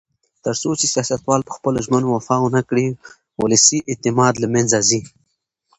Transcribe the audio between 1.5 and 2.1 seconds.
خپلو ژمنو